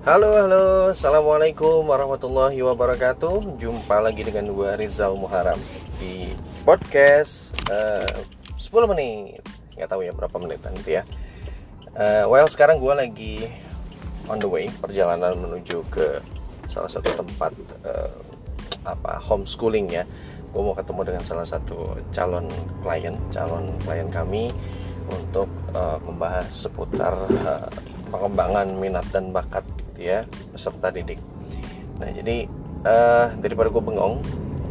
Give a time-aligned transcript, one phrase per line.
[0.00, 3.60] Halo, halo, assalamualaikum warahmatullahi wabarakatuh.
[3.60, 5.60] Jumpa lagi dengan gue Rizal Muharam
[6.00, 6.32] di
[6.64, 8.08] podcast uh,
[8.56, 9.44] 10 menit.
[9.76, 11.04] Nggak tahu ya berapa menit nanti ya.
[11.92, 13.44] Uh, well, sekarang gue lagi
[14.24, 16.24] on the way perjalanan menuju ke
[16.72, 17.52] salah satu tempat
[17.84, 18.16] uh,
[18.88, 20.08] apa homeschooling ya.
[20.48, 22.48] Gue mau ketemu dengan salah satu calon
[22.80, 24.48] klien, calon klien kami
[25.12, 27.12] untuk uh, membahas seputar
[27.44, 27.68] uh,
[28.08, 29.62] pengembangan minat dan bakat
[30.00, 31.20] ya peserta didik.
[32.00, 32.48] Nah jadi
[32.88, 34.24] uh, daripada gue bengong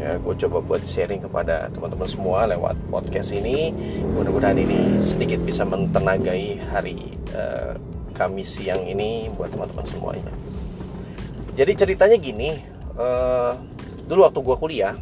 [0.00, 3.76] ya gue coba buat sharing kepada teman-teman semua lewat podcast ini.
[4.16, 7.76] Mudah-mudahan ini sedikit bisa mentenagai hari uh,
[8.16, 10.32] Kamis siang ini buat teman-teman semuanya.
[11.52, 12.56] Jadi ceritanya gini
[12.96, 13.60] uh,
[14.08, 14.94] dulu waktu gue kuliah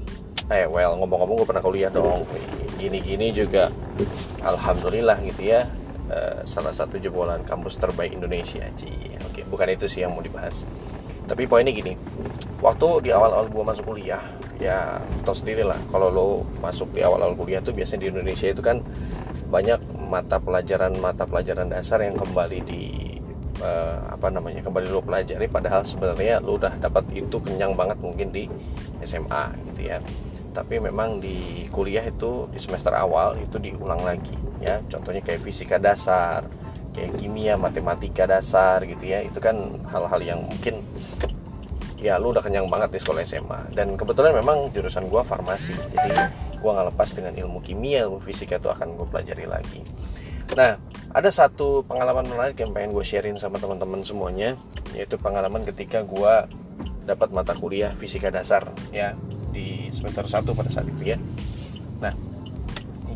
[0.48, 2.26] eh well ngomong-ngomong gue pernah kuliah dong.
[2.78, 3.70] Gini-gini juga
[4.42, 5.66] alhamdulillah gitu ya
[6.08, 8.90] uh, salah satu jebolan kampus terbaik Indonesia Ci
[9.28, 10.64] Oke, bukan itu sih yang mau dibahas.
[11.28, 11.92] Tapi poinnya gini,
[12.64, 14.24] waktu di awal-awal gue masuk kuliah,
[14.56, 16.28] ya tau sendiri lah, kalau lo
[16.64, 18.80] masuk di awal-awal kuliah tuh biasanya di Indonesia itu kan
[19.48, 22.82] banyak mata pelajaran mata pelajaran dasar yang kembali di
[23.64, 28.28] uh, apa namanya kembali lo pelajari padahal sebenarnya lo udah dapat itu kenyang banget mungkin
[28.28, 28.44] di
[29.04, 29.98] SMA gitu ya
[30.52, 34.80] tapi memang di kuliah itu di semester awal itu diulang lagi ya.
[34.88, 36.46] Contohnya kayak fisika dasar
[36.92, 39.22] kayak kimia matematika dasar gitu ya.
[39.22, 40.82] Itu kan hal-hal yang mungkin
[41.98, 46.30] ya lu udah kenyang banget di sekolah SMA dan kebetulan memang jurusan gua farmasi jadi
[46.62, 49.82] gua nggak lepas dengan ilmu kimia ilmu fisika itu akan gue pelajari lagi.
[50.54, 50.78] Nah
[51.10, 54.54] ada satu pengalaman menarik yang pengen gue sharein sama teman-teman semuanya
[54.94, 56.46] yaitu pengalaman ketika gua
[57.02, 59.16] dapat mata kuliah fisika dasar ya
[59.58, 61.18] di semester 1 pada saat itu ya.
[61.98, 62.14] Nah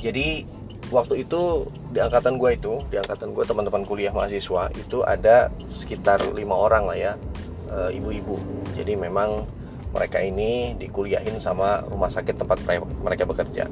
[0.03, 0.43] jadi
[0.91, 6.21] waktu itu di angkatan gue itu di angkatan gue teman-teman kuliah mahasiswa itu ada sekitar
[6.35, 7.13] lima orang lah ya
[7.71, 8.37] e, ibu-ibu.
[8.75, 9.47] Jadi memang
[9.93, 12.59] mereka ini dikuliahin sama rumah sakit tempat
[13.05, 13.69] mereka bekerja.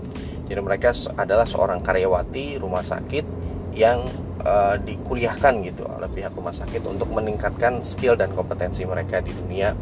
[0.46, 3.24] Jadi mereka adalah seorang karyawati rumah sakit
[3.72, 4.04] yang
[4.44, 9.72] uh, dikuliahkan gitu oleh pihak rumah sakit untuk meningkatkan skill dan kompetensi mereka di dunia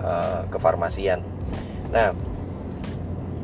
[0.00, 1.20] uh, kefarmasian.
[1.94, 2.10] Nah,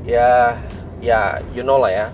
[0.02, 0.58] ya
[0.98, 2.06] ya you know lah ya.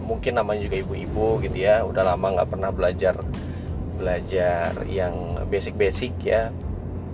[0.00, 1.84] Mungkin namanya juga ibu-ibu gitu ya.
[1.84, 3.20] Udah lama nggak pernah belajar
[4.00, 6.48] belajar yang basic-basic ya.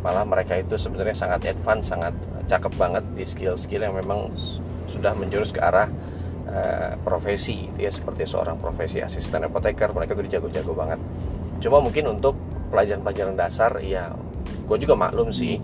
[0.06, 2.14] Malah mereka itu sebenarnya sangat advance sangat
[2.46, 4.30] cakep banget di skill-skill yang memang
[4.86, 5.90] sudah menjurus ke arah
[6.46, 7.90] uh, profesi gitu ya.
[7.90, 11.02] Seperti seorang profesi asisten apoteker mereka tuh jago-jago banget.
[11.58, 12.38] Cuma mungkin untuk
[12.70, 14.14] pelajaran-pelajaran dasar ya
[14.68, 15.56] gue juga maklum sih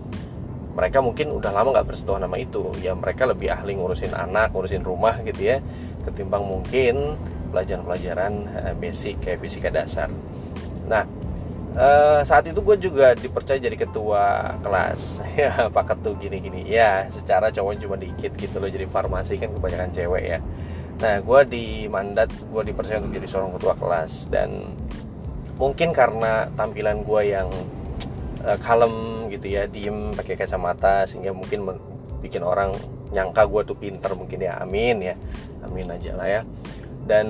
[0.74, 2.74] mereka mungkin udah lama nggak bersentuhan nama itu.
[2.82, 5.62] Ya mereka lebih ahli ngurusin anak ngurusin rumah gitu ya
[6.04, 7.16] ketimbang mungkin
[7.54, 10.10] pelajaran-pelajaran uh, basic kayak fisika dasar.
[10.84, 11.06] Nah,
[11.78, 15.22] uh, saat itu gue juga dipercaya jadi ketua kelas.
[15.38, 16.66] Ya pak ketu gini-gini.
[16.66, 20.38] Ya secara cowok cuma dikit gitu loh jadi farmasi kan kebanyakan cewek ya.
[21.02, 24.30] Nah gue di mandat gue dipercaya untuk jadi seorang ketua kelas.
[24.30, 24.74] Dan
[25.54, 27.48] mungkin karena tampilan gue yang
[28.44, 31.64] uh, kalem gitu ya diem pakai kacamata sehingga mungkin
[32.20, 32.76] bikin orang
[33.10, 35.14] nyangka gue tuh pinter mungkin ya amin ya
[35.64, 36.42] amin aja lah ya.
[37.04, 37.26] Dan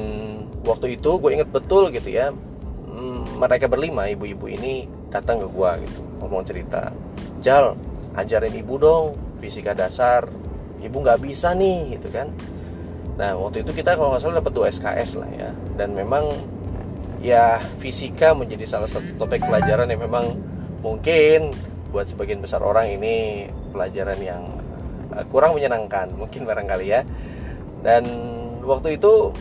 [0.62, 2.30] waktu itu gue inget betul gitu ya
[2.90, 6.94] mm, mereka berlima ibu-ibu ini datang ke gue gitu ngomong cerita
[7.42, 7.74] Jal
[8.14, 10.30] ajarin ibu dong fisika dasar
[10.78, 12.30] ibu nggak bisa nih gitu kan.
[13.14, 16.28] Nah waktu itu kita kalau nggak salah dapat 2 SKS lah ya dan memang
[17.24, 20.36] ya fisika menjadi salah satu topik pelajaran yang memang
[20.84, 21.56] mungkin
[21.88, 24.42] buat sebagian besar orang ini pelajaran yang
[25.16, 27.00] eh, kurang menyenangkan mungkin barangkali ya.
[27.80, 28.04] Dan
[28.60, 29.32] waktu itu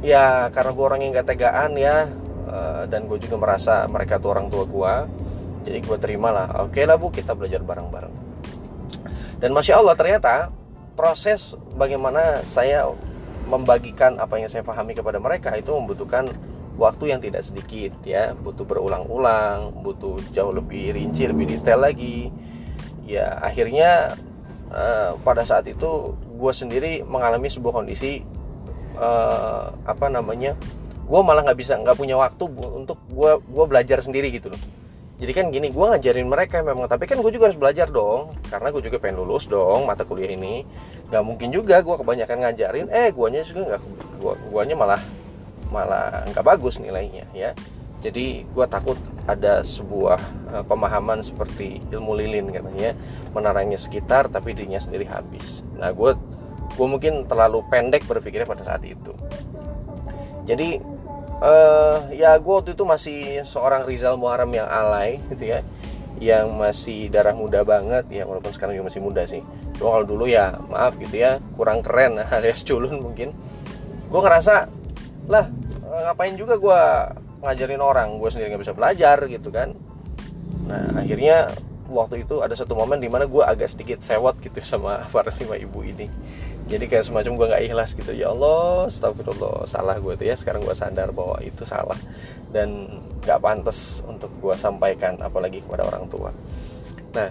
[0.00, 2.08] ya karena gue orang yang gak tegaan ya
[2.48, 4.94] uh, dan gue juga merasa mereka tuh orang tua gue
[5.68, 8.12] jadi gue terima lah oke lah bu kita belajar bareng-bareng.
[9.40, 10.52] Dan masya allah ternyata
[10.96, 12.88] proses bagaimana saya
[13.48, 16.28] membagikan apa yang saya pahami kepada mereka itu membutuhkan
[16.78, 18.36] waktu yang tidak sedikit ya.
[18.36, 22.30] Butuh berulang-ulang butuh jauh lebih rinci lebih detail lagi.
[23.06, 24.14] Ya akhirnya
[24.70, 28.22] uh, pada saat itu gue sendiri mengalami sebuah kondisi
[28.96, 30.56] uh, apa namanya
[31.10, 34.62] gue malah nggak bisa nggak punya waktu untuk gue gue belajar sendiri gitu loh.
[35.20, 38.72] Jadi kan gini gue ngajarin mereka memang tapi kan gue juga harus belajar dong karena
[38.72, 40.64] gue juga pengen lulus dong mata kuliah ini.
[41.12, 43.82] Nggak mungkin juga gue kebanyakan ngajarin eh guanya juga nggak
[44.16, 45.02] gua guanya malah
[45.70, 47.54] malah nggak bagus nilainya ya.
[48.00, 48.96] Jadi gue takut
[49.28, 50.20] ada sebuah
[50.50, 52.96] uh, pemahaman seperti ilmu lilin katanya
[53.36, 55.60] menarangi sekitar tapi dirinya sendiri habis.
[55.76, 56.16] Nah gue
[56.74, 59.12] gue mungkin terlalu pendek berpikirnya pada saat itu.
[60.48, 60.80] Jadi
[61.44, 65.60] uh, ya gue waktu itu masih seorang Rizal Muharram yang alay gitu ya.
[66.20, 69.44] Yang masih darah muda banget ya walaupun sekarang juga masih muda sih.
[69.76, 71.36] Cuma kalau dulu ya maaf gitu ya.
[71.52, 73.36] Kurang keren alias culun mungkin.
[74.08, 74.79] Gue ngerasa
[75.30, 75.46] lah
[76.10, 76.80] ngapain juga gue
[77.46, 78.18] ngajarin orang?
[78.18, 79.72] Gue sendiri nggak bisa belajar gitu kan.
[80.66, 81.50] Nah akhirnya
[81.90, 85.54] waktu itu ada satu momen di mana gue agak sedikit sewot gitu sama para lima
[85.54, 86.10] ibu ini.
[86.70, 88.12] Jadi kayak semacam gue nggak ikhlas gitu.
[88.14, 90.34] Ya Allah astagfirullah salah gue tuh ya.
[90.38, 91.98] Sekarang gue sadar bahwa itu salah.
[92.50, 92.86] Dan
[93.22, 96.30] nggak pantas untuk gue sampaikan apalagi kepada orang tua.
[97.14, 97.30] Nah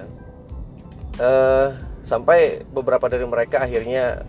[1.19, 1.67] uh,
[2.03, 4.23] sampai beberapa dari mereka akhirnya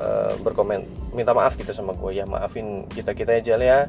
[0.00, 3.80] uh, berkomen minta maaf gitu sama gue ya maafin kita kita aja ya.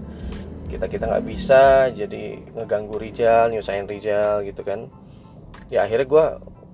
[0.66, 4.88] Kita kita nggak bisa jadi ngeganggu Rijal nyusahin Rijal gitu kan.
[5.74, 6.25] Ya akhirnya gue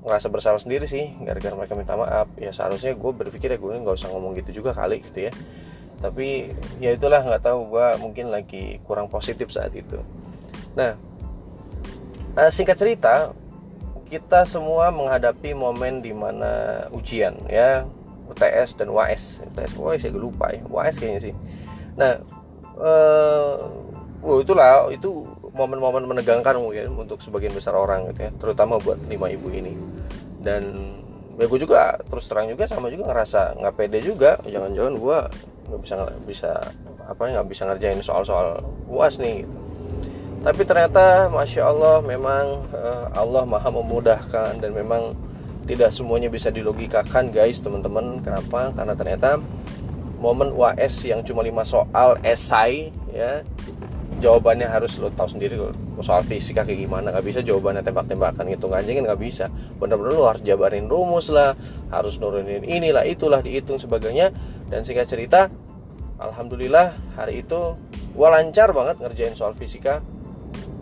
[0.01, 2.27] ngerasa bersalah sendiri sih gara-gara mereka minta maaf.
[2.35, 5.31] Ya seharusnya gue berpikir ya gue nggak usah ngomong gitu juga kali gitu ya.
[6.01, 6.51] Tapi
[6.83, 9.99] ya itulah nggak tahu gue mungkin lagi kurang positif saat itu.
[10.75, 10.95] Nah
[12.35, 13.35] uh, singkat cerita
[14.11, 17.87] kita semua menghadapi momen di mana ujian ya
[18.31, 20.63] UTS dan UAS UTS UAS ya gue lupa ya.
[20.65, 21.33] UAS kayaknya sih.
[21.99, 22.19] Nah
[22.79, 23.55] uh,
[24.23, 29.27] oh itulah itu momen-momen menegangkan mungkin untuk sebagian besar orang gitu ya terutama buat lima
[29.29, 29.75] ibu ini.
[30.41, 30.63] Dan
[31.35, 34.39] ya gue juga terus terang juga sama juga ngerasa nggak pede juga.
[34.47, 35.17] Jangan-jangan gue
[35.71, 35.95] nggak bisa
[36.27, 36.51] bisa
[37.07, 39.57] apa nggak bisa ngerjain soal-soal uas nih gitu.
[40.41, 45.13] tapi ternyata masya Allah memang uh, Allah maha memudahkan dan memang
[45.65, 48.21] tidak semuanya bisa dilogikakan guys teman-teman.
[48.21, 48.73] Kenapa?
[48.73, 49.37] Karena ternyata
[50.21, 53.41] momen UAS yang cuma lima soal esai ya
[54.21, 55.57] jawabannya harus lo tahu sendiri
[56.01, 57.09] soal fisika kayak gimana.
[57.09, 59.45] Nggak bisa jawabannya tembak-tembakan ngitung aja kan nggak bisa.
[59.81, 61.57] Benar-benar lo harus jabarin rumus lah
[61.89, 64.29] harus nurunin inilah itulah dihitung sebagainya.
[64.69, 65.49] Dan singkat cerita
[66.21, 67.73] alhamdulillah hari itu
[68.13, 70.05] gue lancar banget ngerjain soal fisika.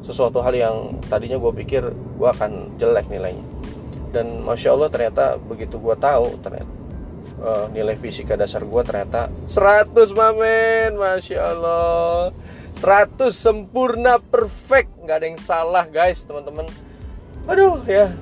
[0.03, 0.75] Sesuatu hal yang
[1.07, 3.48] tadinya gue pikir gue akan jelek nilainya
[4.09, 6.71] dan masya Allah ternyata begitu gue tahu ternyata
[7.41, 10.95] uh, nilai fisika dasar gue ternyata 100 mamen.
[10.99, 12.33] Masya Allah.
[12.75, 14.93] 100 sempurna perfect.
[15.03, 16.67] Nggak ada yang salah guys teman-teman.
[17.49, 18.13] Aduh ya.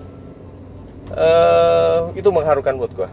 [1.07, 3.07] Uh, itu mengharukan buat gue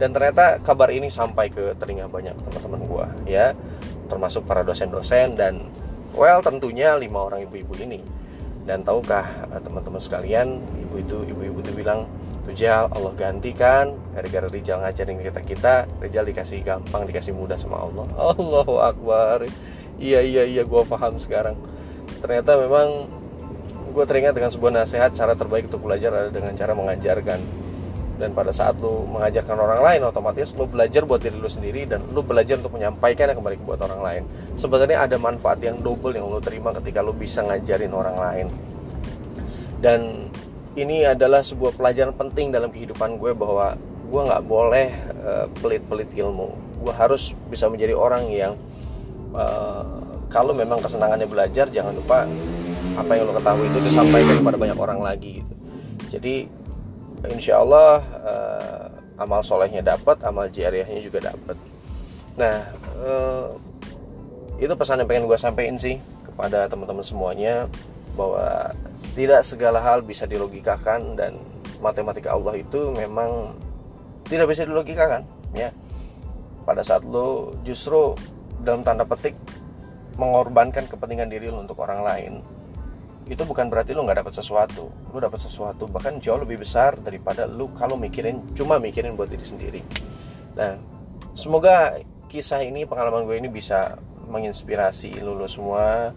[0.00, 3.54] dan ternyata kabar ini sampai ke telinga banyak teman-teman gue ya.
[4.10, 5.70] Termasuk para dosen-dosen dan
[6.16, 8.02] well tentunya lima orang ibu-ibu ini
[8.70, 12.06] dan tahukah eh, teman-teman sekalian ibu itu ibu-ibu itu bilang
[12.40, 13.94] Tujal Allah gantikan.
[14.16, 18.06] Gara-gara Rijal ngajarin kita kita Rijal dikasih gampang dikasih mudah sama Allah.
[18.34, 19.44] Allahu Akbar.
[20.00, 21.54] Iya iya iya gue paham sekarang.
[22.24, 23.06] Ternyata memang
[23.92, 27.38] gue teringat dengan sebuah nasihat cara terbaik untuk belajar adalah dengan cara mengajarkan
[28.20, 32.04] dan pada saat lu mengajarkan orang lain otomatis lu belajar buat diri lu sendiri dan
[32.12, 34.22] lu belajar untuk menyampaikannya kembali buat orang lain.
[34.60, 38.46] Sebenarnya ada manfaat yang double yang lu terima ketika lu bisa ngajarin orang lain.
[39.80, 40.28] Dan
[40.76, 44.88] ini adalah sebuah pelajaran penting dalam kehidupan gue bahwa gue nggak boleh
[45.24, 46.52] uh, pelit-pelit ilmu.
[46.84, 48.52] Gue harus bisa menjadi orang yang
[49.32, 49.82] uh,
[50.28, 52.28] kalau memang kesenangannya belajar jangan lupa
[52.94, 55.54] apa yang lo ketahui itu disampaikan kepada banyak orang lagi gitu.
[56.10, 56.59] Jadi
[57.28, 58.86] insya Allah uh,
[59.20, 61.56] amal solehnya dapat amal jariahnya juga dapat.
[62.40, 62.56] Nah
[63.04, 63.52] uh,
[64.56, 67.68] itu pesan yang pengen gue sampaikan sih kepada teman-teman semuanya
[68.16, 68.72] bahwa
[69.12, 71.36] tidak segala hal bisa dilogikakan dan
[71.80, 73.56] matematika Allah itu memang
[74.28, 75.68] tidak bisa dilogikakan ya.
[76.64, 78.16] Pada saat lo justru
[78.60, 79.36] dalam tanda petik
[80.20, 82.32] mengorbankan kepentingan diri lo untuk orang lain
[83.28, 84.88] itu bukan berarti lo nggak dapat sesuatu.
[85.12, 89.44] Lo dapat sesuatu bahkan jauh lebih besar daripada lo kalau mikirin cuma mikirin buat diri
[89.44, 89.80] sendiri.
[90.56, 90.80] Nah
[91.36, 92.00] semoga
[92.30, 93.98] kisah ini pengalaman gue ini bisa
[94.30, 96.14] menginspirasi lo, lo semua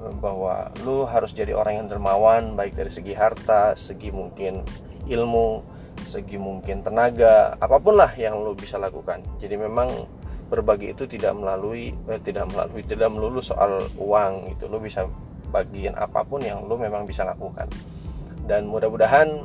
[0.00, 4.60] eh, bahwa lo harus jadi orang yang dermawan baik dari segi harta segi mungkin
[5.08, 5.64] ilmu
[6.04, 9.24] segi mungkin tenaga apa pun lah yang lo bisa lakukan.
[9.40, 9.88] Jadi memang
[10.52, 15.08] berbagi itu tidak melalui eh, tidak melalui tidak melulu soal uang itu lo bisa
[15.52, 17.68] bagian apa pun yang lo memang bisa lakukan.
[18.48, 19.44] Dan mudah-mudahan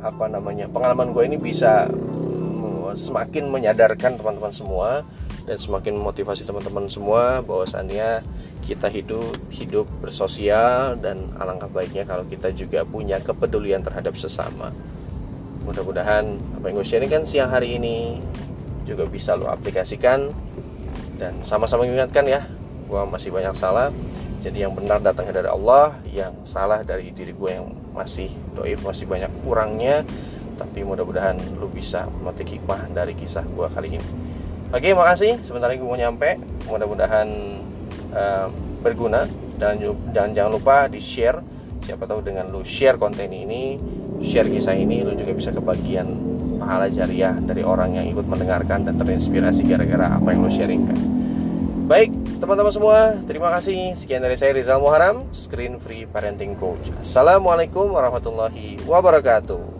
[0.00, 5.04] apa namanya pengalaman gue ini bisa mm, semakin menyadarkan teman-teman semua
[5.44, 8.20] dan semakin motivasi teman-teman semua bahwasannya
[8.62, 14.72] kita hidup hidup bersosial dan alangkah baiknya kalau kita juga punya kepedulian terhadap sesama.
[15.64, 18.20] Mudah-mudahan apa yang gue sharing kan siang hari ini
[18.88, 20.32] juga bisa lo aplikasikan
[21.20, 22.40] dan sama-sama mengingatkan ya
[22.88, 23.92] gue masih banyak salah
[24.38, 29.10] jadi yang benar datangnya dari Allah yang salah dari diri gue yang masih doif masih
[29.10, 30.06] banyak kurangnya.
[30.58, 34.06] Tapi mudah-mudahan lu bisa memetik hikmah dari kisah gue kali ini.
[34.70, 35.42] Oke makasih.
[35.42, 36.38] Sebentar lagi gue mau nyampe.
[36.70, 37.28] Mudah-mudahan
[38.14, 38.46] uh,
[38.82, 39.26] berguna.
[39.58, 39.82] Dan
[40.14, 41.42] jangan jangan lupa di share
[41.82, 43.74] siapa tahu dengan lu share konten ini
[44.22, 46.04] share kisah ini lu juga bisa kebagian
[46.58, 50.98] pahala jariah dari orang yang ikut mendengarkan dan terinspirasi gara-gara apa yang lu sharingkan
[51.88, 53.96] baik teman-teman semua terima kasih.
[53.96, 56.92] Sekian dari saya Rizal Muharam Screen Free Parenting Coach.
[57.00, 59.77] Assalamualaikum warahmatullahi wabarakatuh